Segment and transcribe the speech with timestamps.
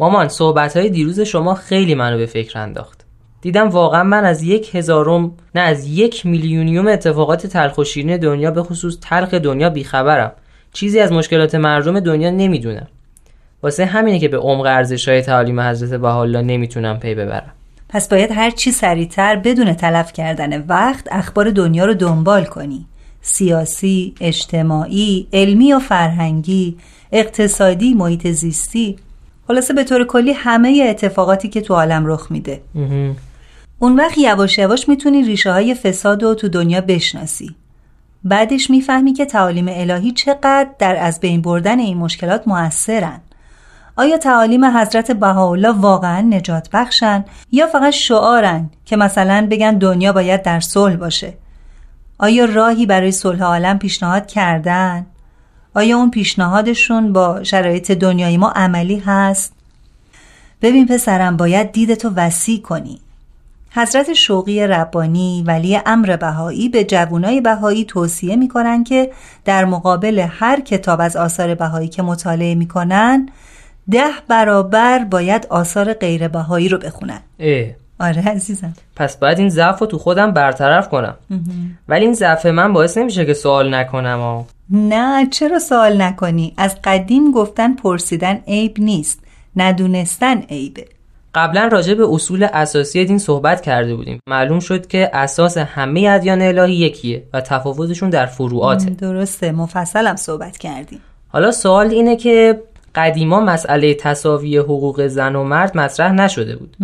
[0.00, 3.04] مامان صحبت های دیروز شما خیلی منو به فکر انداخت.
[3.40, 8.50] دیدم واقعا من از یک هزارم نه از یک میلیونیوم اتفاقات تلخ و شیرین دنیا
[8.50, 10.32] به خصوص تلخ دنیا بیخبرم.
[10.72, 12.86] چیزی از مشکلات مردم دنیا نمی‌دونم.
[13.62, 17.52] واسه همینه که به عمق ارزش های تعالیم حضرت بهاءالله نمی‌تونم پی ببرم.
[17.88, 22.86] پس باید هر چی سریعتر بدون تلف کردن وقت اخبار دنیا رو دنبال کنی.
[23.22, 26.76] سیاسی، اجتماعی، علمی و فرهنگی،
[27.12, 28.96] اقتصادی، محیط زیستی.
[29.50, 32.62] خلاصه به طور کلی همه اتفاقاتی که تو عالم رخ میده.
[33.78, 37.54] اون وقت یواش یواش می‌تونی ریشه های فساد رو تو دنیا بشناسی.
[38.24, 43.20] بعدش می‌فهمی که تعالیم الهی چقدر در از بین بردن این مشکلات موثرن.
[43.96, 50.42] آیا تعالیم حضرت بهاءالله واقعا نجات بخشن یا فقط شعارن که مثلا بگن دنیا باید
[50.42, 51.34] در صلح باشه؟
[52.18, 55.06] آیا راهی برای صلح عالم پیشنهاد کردن؟
[55.74, 59.52] آیا اون پیشنهادشون با شرایط دنیای ما عملی هست؟
[60.62, 63.00] ببین پسرم باید دیدتو وسیع کنی.
[63.72, 69.10] حضرت شوقی ربانی ولی امر بهایی به جوانای بهایی توصیه می‌کنن که
[69.44, 73.28] در مقابل هر کتاب از آثار بهایی که مطالعه می‌کنن
[73.90, 77.20] ده برابر باید آثار غیر بهایی رو بخونن.
[77.38, 77.66] اه.
[78.00, 78.74] آره عزیزم.
[78.96, 81.14] پس باید این ضعف رو تو خودم برطرف کنم.
[81.88, 84.46] ولی این ضعف من باعث نمیشه که سوال نکنم آه.
[84.70, 89.20] نه چرا سوال نکنی؟ از قدیم گفتن پرسیدن عیب نیست
[89.56, 90.84] ندونستن عیبه.
[91.34, 94.20] قبلا راجع به اصول اساسی دین صحبت کرده بودیم.
[94.26, 98.90] معلوم شد که اساس همه ادیان الهی یکیه و تفاوتشون در فروعاته.
[98.90, 101.00] درسته مفصلم صحبت کردیم.
[101.28, 102.62] حالا سوال اینه که
[102.94, 106.76] قدیما مسئله تساوی حقوق زن و مرد مطرح نشده بود.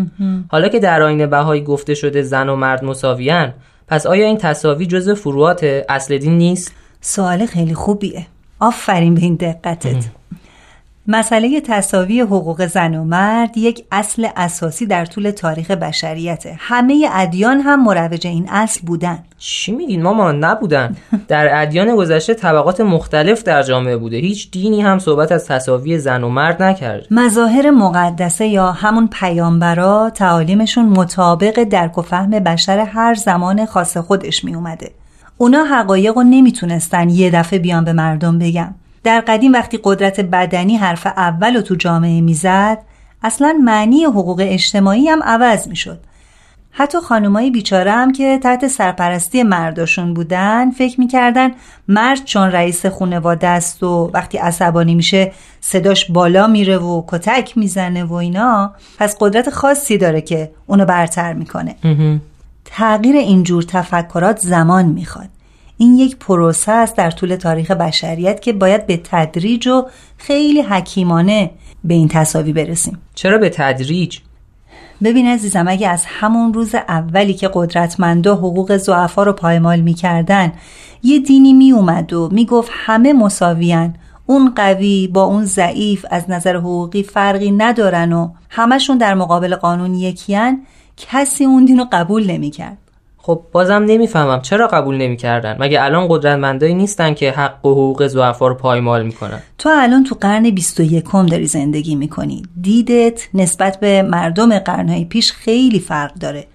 [0.51, 3.55] حالا که در آین بهایی گفته شده زن و مرد مساویان
[3.89, 6.73] پس آیا این تساوی جزء فروعات اصل دین نیست؟
[7.07, 8.27] سوال خیلی خوبیه.
[8.61, 10.05] آفرین به این دقتت.
[11.09, 16.57] مسئله تساوی حقوق زن و مرد یک اصل اساسی در طول تاریخ بشریته.
[16.59, 19.19] همه ادیان هم مروج این اصل بودن.
[19.39, 20.97] چی میگین ماما؟ نبودن.
[21.29, 24.17] در ادیان گذشته طبقات مختلف در جامعه بوده.
[24.17, 27.07] هیچ دینی هم صحبت از تساوی زن و مرد نکرد.
[27.11, 34.45] مظاهر مقدسه یا همون پیامبرا تعالیمشون مطابق درک و فهم بشر هر زمان خاص خودش
[34.45, 34.91] می اومده
[35.39, 38.75] اونا حقایق رو نمی‌تونستن یه دفعه بیان به مردم بگم
[39.05, 42.79] در قدیم وقتی قدرت بدنی حرف اول رو تو جامعه می‌زد
[43.23, 46.01] اصلا معنی حقوق اجتماعی هم عوض می‌شد.
[46.71, 51.51] حتی خانمایی بیچاره هم که تحت سرپرستی مرداشون بودن فکر می‌کردن
[51.89, 58.05] مرد چون رئیس خونواده است و وقتی عصبانی میشه صداش بالا میره و کتک می‌زنه
[58.05, 61.75] و اینا پس قدرت خاصی داره که اونو برتر می‌کنه.
[62.67, 65.29] تغییر اینجور تفکرات زمان می‌خواد.
[65.79, 71.51] این یک پروسه است در طول تاریخ بشریت که باید به تدریج و خیلی حکیمانه
[71.85, 72.99] به این تصاوی برسیم.
[73.15, 74.19] چرا به تدریج؟
[75.05, 80.53] ببین عزیزم اگه از همون روز اولی که قدرتمندا حقوق زعفا رو پایمال می‌کردن
[81.03, 83.95] یه دینی میومد و می‌گفت همه مساویان
[84.27, 89.95] اون قوی با اون ضعیف از نظر حقوقی فرقی ندارن و همشون در مقابل قانون
[89.95, 90.63] یکیان
[90.97, 92.79] کسی اون دین رو قبول نمی‌کرد.
[93.19, 98.47] خب بازم نمی‌فهمم چرا قبول نمی‌کردن؟ مگه الان قدرتمندایی نیستن که حق و حقوق زعفا
[98.47, 102.43] رو پایمال می‌کنن؟ تو الان تو قرن 21 داری زندگی می‌کنی.
[102.61, 106.47] دیدت نسبت به مردم قرنهای پیش خیلی فرق داره.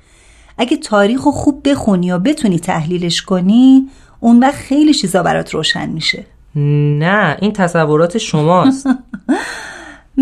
[0.57, 3.87] اگه تاریخ رو خوب بخونی و بتونی تحلیلش کنی
[4.19, 6.25] اون وقت خیلی چیزا برات روشن میشه.
[6.55, 8.87] نه این تصورات شماست.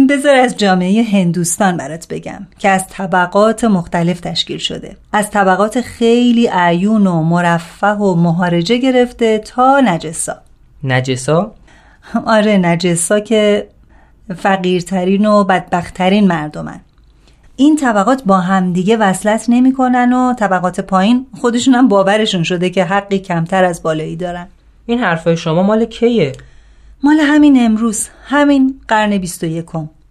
[0.10, 6.50] بذار از جامعه هندوستان برات بگم که از طبقات مختلف تشکیل شده از طبقات خیلی
[6.52, 10.36] عیون و مرفه و مهارجه گرفته تا نجسا
[10.84, 11.52] نجسا؟
[12.26, 13.68] آره نجسا که
[14.38, 16.80] فقیرترین و بدبختترین مردمن
[17.56, 23.20] این طبقات با همدیگه وصلت نمی‌کنن و طبقات پایین خودشون هم باورشون شده که حقی
[23.20, 24.48] کمتر از بالایی دارن
[24.86, 26.34] این حرفای شما مال کیه؟
[27.04, 29.66] مال همین امروز همین قرن 21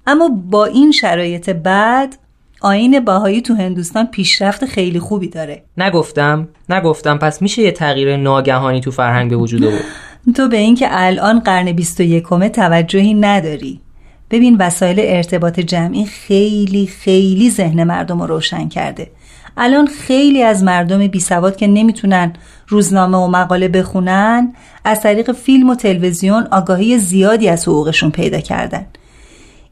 [0.06, 2.16] اما با این شرایط بعد
[2.60, 5.62] آین باهایی تو هندوستان پیشرفت خیلی خوبی داره.
[5.76, 9.84] نگفتم نگفتم پس میشه یه تغییر ناگهانی تو فرهنگ به وجود آورد؟
[10.36, 13.80] تو به اینکه الان قرن 21 توجهی نداری.
[14.30, 19.10] ببین وسایل ارتباط جمعی خیلی خیلی ذهن مردم رو روشن کرده.
[19.58, 22.32] الان خیلی از مردم بی سواد که نمی‌تونن
[22.68, 24.52] روزنامه و مقاله بخونن
[24.84, 28.86] از طریق فیلم و تلویزیون آگاهی زیادی از حقوقشون پیدا کردن.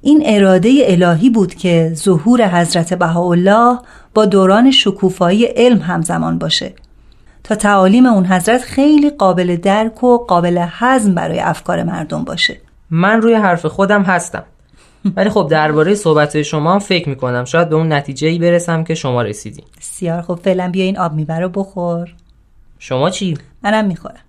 [0.02, 3.78] این اراده الهی بود که ظهور حضرت بهاءالله
[4.14, 6.74] با دوران شکوفایی علم همزمان باشه.
[7.44, 12.56] تا تعالیم اون حضرت خیلی قابل درک و قابل هضم برای افکار مردم باشه.
[12.90, 14.44] من روی حرف خودم هستم.
[15.16, 17.44] ولی خب درباره صحبت شما هم فکر می‌کنم.
[17.44, 19.64] شاید به اون نتیجه ای برسم که شما رسیدی.
[19.80, 22.14] سیار خب فعلا بیا این آب میبر بخور.
[22.78, 24.25] شما چی؟ منم می‌خورم.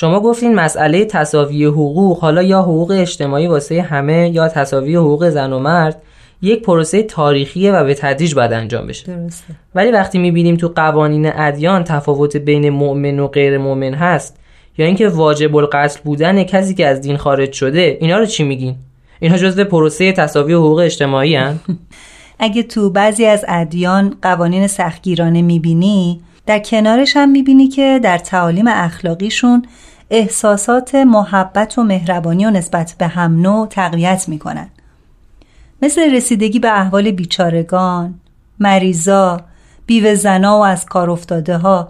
[0.00, 5.52] شما گفتین مسئله تصاوی حقوق حالا یا حقوق اجتماعی واسه همه یا تصاوی حقوق زن
[5.52, 6.02] و مرد
[6.42, 9.16] یک پروسه تاریخیه و به تدریج باید انجام بشه.
[9.16, 9.54] درسته.
[9.74, 14.36] ولی وقتی می‌بینیم تو قوانین ادیان تفاوت بین مؤمن و غیر مؤمن هست
[14.78, 18.74] یا اینکه واجب القتل بودن کسی که از دین خارج شده اینا رو چی میگین؟
[19.20, 21.58] اینها جزو پروسه تصاوی حقوق اجتماعی هن؟
[22.38, 28.66] اگه تو بعضی از ادیان قوانین سختگیرانه می‌بینی در کنارش هم می‌بینی که در تعالیم
[28.68, 29.62] اخلاقیشون
[30.10, 34.68] احساسات محبت و مهربانی و نسبت به هم نوع تقویت می‌کنن.
[35.82, 38.20] مثل رسیدگی به احوال بیچارگان
[38.58, 39.40] مریضا
[39.86, 41.88] بیوه زنا و از کار افتاده ها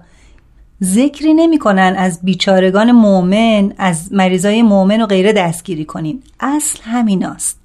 [0.84, 7.60] ذکری نمی‌کنن از بیچارگان مؤمن از مریضای مؤمن و غیره دستگیری کنین اصل همیناست.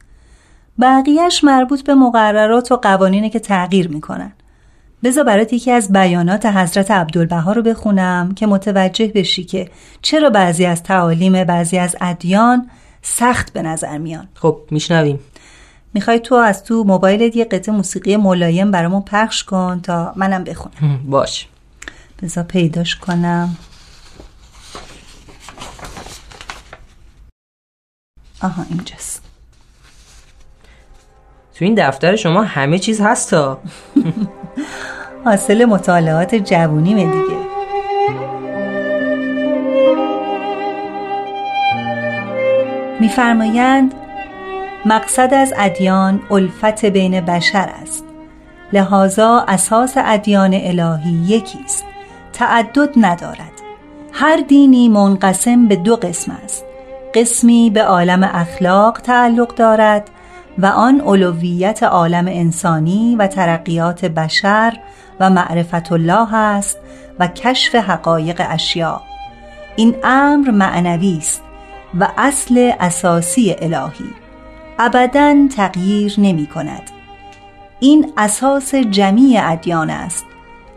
[0.81, 4.31] بقیهش مربوط به مقررات و قوانینه که تغییر می‌کنن.
[5.06, 9.69] بذار برات یکی از بیانات حضرت عبدالبها رو بخونم که متوجه بشی که
[10.02, 12.69] چرا بعضی از تعالیم بعضی از ادیان
[13.02, 14.28] سخت به نظر میان.
[14.34, 15.19] خب میشنویم.
[15.94, 21.00] می‌خوای تو از تو موبایلت یه قطعه موسیقی ملایم برامون پخش کن تا منم بخونم.
[21.06, 21.48] باش.
[22.22, 23.57] بذار پیداش کنم.
[28.42, 29.22] آها اینجاست.
[31.56, 33.60] تو این دفتر شما همه چیز هستا
[35.25, 37.38] حاصل مطالعات جوونیمه دیگه.
[43.00, 43.94] میفرمایند
[44.86, 48.06] مقصد از ادیان الفت بین بشر است.
[48.74, 51.86] لحاظا اساس ادیان الهی یکی است.
[52.33, 53.51] تعدد ندارد.
[54.12, 56.66] هر دینی منقسم به دو قسم است.
[57.13, 60.10] قسمی به عالم اخلاق تعلق دارد
[60.57, 64.78] و آن علویت عالم انسانی و ترقیات بشر
[65.19, 66.77] و معرفت الله است
[67.19, 69.01] و کشف حقایق اشیا.
[69.75, 71.41] این امر معنوی است
[72.00, 74.09] و اصل اساسی الهی.
[74.79, 76.83] ابدا تغییر نمی کند.
[77.79, 80.25] این اساس جمیع ادیان است.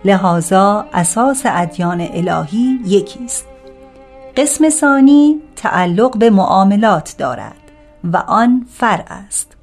[0.04, 3.46] لحاظا اساس ادیان الهی یکی است.
[4.36, 7.54] قسم ثانی تعلق به معاملات دارد
[8.04, 9.56] و آن فرع است.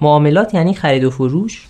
[0.00, 1.68] معاملات یعنی خرید و فروش؟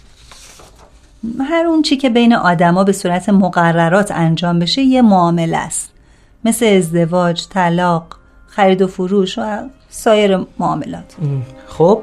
[1.40, 5.92] هر اون چی که بین آدما به صورت مقررات انجام بشه یه معامله است.
[6.44, 8.06] مثل ازدواج، طلاق،
[8.46, 9.42] خرید و فروش و
[9.88, 11.14] سایر معاملات.
[11.68, 12.02] خب؟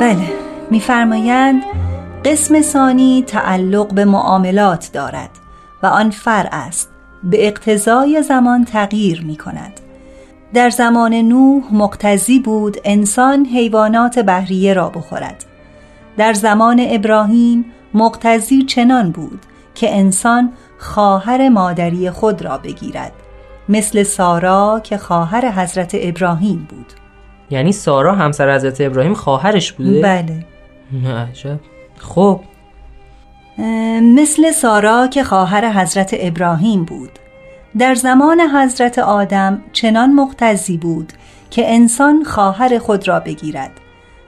[0.00, 0.32] بله
[0.70, 1.62] میفرمایند
[2.24, 5.30] قسم ثانی تعلق به معاملات دارد
[5.82, 6.88] و آن فرع است.
[7.22, 9.80] به اقتضای زمان تغییر می کند
[10.54, 15.44] در زمان نوح مقتضی بود انسان حیوانات بحریه را بخورد.
[16.16, 19.40] در زمان ابراهیم مقتضی چنان بود
[19.74, 23.12] که انسان خواهر مادری خود را بگیرد
[23.68, 26.92] مثل سارا که خواهر حضرت ابراهیم بود.
[27.50, 30.46] یعنی سارا همسر حضرت ابراهیم خواهرش بوده؟ بله.
[31.30, 31.60] عجب.
[31.98, 32.40] خب.
[34.02, 37.10] مثل سارا که خواهر حضرت ابراهیم بود.
[37.78, 41.12] در زمان حضرت آدم چنان مقتضی بود
[41.50, 43.70] که انسان خواهر خود را بگیرد.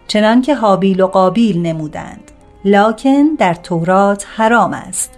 [0.08, 2.30] چنان که حابیل و قابیل نمودند.
[2.64, 5.10] لکن در تورات حرام است.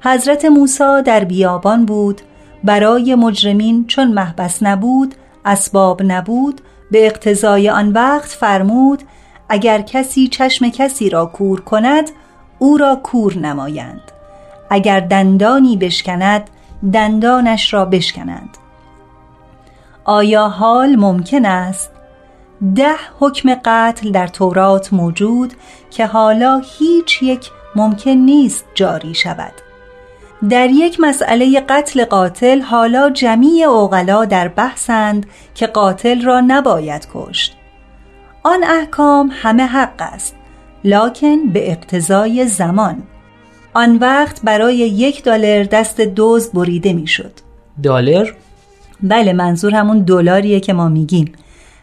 [0.00, 2.20] حضرت موسی در بیابان بود.
[2.64, 5.14] برای مجرمین چون محبس نبود
[5.44, 6.60] اسباب نبود
[6.90, 9.02] به اقتضای آن وقت فرمود
[9.48, 12.10] اگر کسی چشم کسی را کور کند
[12.58, 14.12] او را کور نمایند.
[14.70, 16.50] اگر دندانی بشکند
[16.92, 18.58] دندانش را بشکنند
[20.04, 21.91] آیا حال ممکن است؟
[22.62, 25.52] ده حکم قتل در تورات موجود
[25.90, 29.52] که حالا هیچ یک ممکن نیست جاری شود
[30.50, 37.56] در یک مسئله قتل قاتل حالا جمیع اوغلا در بحثند که قاتل را نباید کشت
[38.42, 40.36] آن احکام همه حق است
[40.84, 43.02] لکن به اقتضای زمان
[43.74, 47.32] آن وقت برای یک دلار دست دوز بریده می‌شد.
[47.82, 48.34] دلار؟
[49.02, 51.32] بله منظور همون دلاریه که ما میگیم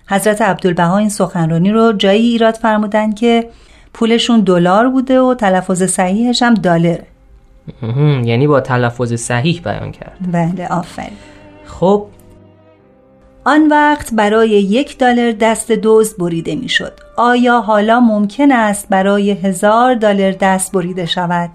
[0.09, 3.49] حضرت عبدالبها این سخنرانی رو جایی ایراد فرمودن که
[3.93, 7.05] پولشون دلار بوده و تلفظ صحیحش هم دلاره
[8.23, 11.17] یعنی با تلفظ صحیح بیان کرد بله آفرین
[11.65, 12.05] خب
[13.43, 16.93] آن وقت برای یک دلار دست دوز بریده می‌شد.
[17.17, 21.49] آیا حالا ممکن است برای هزار دلار دست بریده شود؟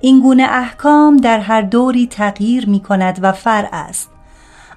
[0.00, 4.10] این گونه احکام در هر دوری تغییر می کند و فرع است.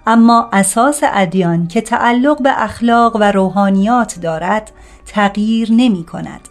[0.08, 4.72] اما اساس ادیان که تعلق به اخلاق و روحانیات دارد
[5.06, 6.42] تغییر نمی کند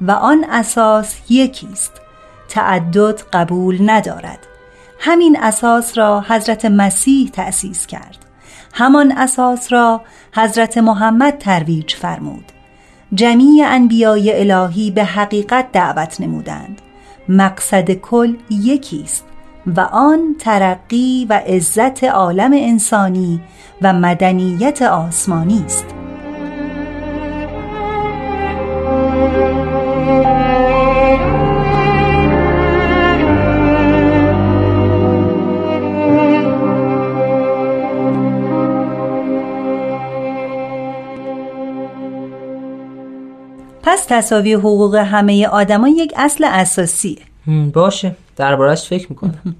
[0.00, 1.92] و آن اساس یکی است
[2.48, 4.38] تعدد قبول ندارد.
[5.00, 8.18] همین اساس را حضرت مسیح تأسیس کرد.
[8.72, 10.00] همان اساس را
[10.34, 12.44] حضرت محمد ترویج فرمود.
[13.14, 16.80] جمیع انبیای الهی به حقیقت دعوت نمودند.
[17.28, 19.24] مقصد کل یکی است
[19.66, 23.40] و آن ترقی و عزت عالم انسانی
[23.82, 25.84] و مدنیت آسمانی است.
[43.82, 47.18] پس تصاوی حقوق همه آدما یک اصل اساسیه
[47.72, 48.16] باشه.
[48.40, 49.54] دربارش فکر می‌کنم.